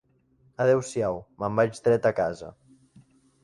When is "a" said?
2.11-2.15